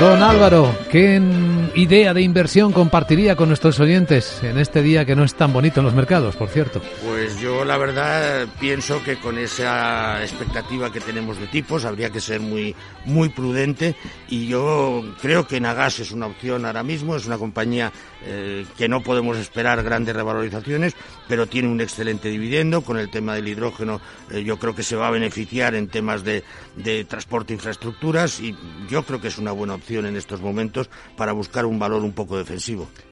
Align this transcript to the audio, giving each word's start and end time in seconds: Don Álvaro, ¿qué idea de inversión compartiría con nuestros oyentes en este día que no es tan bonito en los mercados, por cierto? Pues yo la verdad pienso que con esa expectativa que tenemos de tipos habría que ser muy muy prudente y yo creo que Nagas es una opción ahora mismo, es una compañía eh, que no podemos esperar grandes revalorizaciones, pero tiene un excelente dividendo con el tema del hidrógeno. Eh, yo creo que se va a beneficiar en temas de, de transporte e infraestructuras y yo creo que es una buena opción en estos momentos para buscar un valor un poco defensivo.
Don 0.00 0.22
Álvaro, 0.22 0.72
¿qué 0.92 1.20
idea 1.74 2.14
de 2.14 2.22
inversión 2.22 2.70
compartiría 2.70 3.34
con 3.34 3.48
nuestros 3.48 3.80
oyentes 3.80 4.40
en 4.44 4.56
este 4.56 4.80
día 4.80 5.04
que 5.04 5.16
no 5.16 5.24
es 5.24 5.34
tan 5.34 5.52
bonito 5.52 5.80
en 5.80 5.86
los 5.86 5.94
mercados, 5.94 6.36
por 6.36 6.50
cierto? 6.50 6.80
Pues 7.04 7.40
yo 7.40 7.64
la 7.64 7.76
verdad 7.78 8.46
pienso 8.60 9.02
que 9.02 9.16
con 9.16 9.38
esa 9.38 10.22
expectativa 10.22 10.92
que 10.92 11.00
tenemos 11.00 11.40
de 11.40 11.48
tipos 11.48 11.84
habría 11.84 12.10
que 12.10 12.20
ser 12.20 12.38
muy 12.38 12.76
muy 13.06 13.28
prudente 13.28 13.96
y 14.28 14.46
yo 14.46 15.02
creo 15.20 15.48
que 15.48 15.60
Nagas 15.60 15.98
es 15.98 16.12
una 16.12 16.26
opción 16.26 16.64
ahora 16.64 16.84
mismo, 16.84 17.16
es 17.16 17.26
una 17.26 17.36
compañía 17.38 17.92
eh, 18.24 18.66
que 18.76 18.88
no 18.88 19.02
podemos 19.02 19.36
esperar 19.36 19.82
grandes 19.82 20.14
revalorizaciones, 20.14 20.94
pero 21.26 21.48
tiene 21.48 21.68
un 21.68 21.80
excelente 21.80 22.28
dividendo 22.28 22.82
con 22.82 22.98
el 22.98 23.10
tema 23.10 23.34
del 23.34 23.48
hidrógeno. 23.48 24.00
Eh, 24.30 24.44
yo 24.44 24.60
creo 24.60 24.76
que 24.76 24.84
se 24.84 24.94
va 24.94 25.08
a 25.08 25.10
beneficiar 25.10 25.74
en 25.74 25.88
temas 25.88 26.22
de, 26.22 26.44
de 26.76 27.04
transporte 27.04 27.52
e 27.52 27.56
infraestructuras 27.56 28.38
y 28.38 28.56
yo 28.88 29.02
creo 29.02 29.20
que 29.20 29.28
es 29.28 29.38
una 29.38 29.50
buena 29.50 29.74
opción 29.74 29.87
en 29.96 30.16
estos 30.16 30.40
momentos 30.40 30.90
para 31.16 31.32
buscar 31.32 31.64
un 31.64 31.78
valor 31.78 32.02
un 32.02 32.12
poco 32.12 32.36
defensivo. 32.36 32.88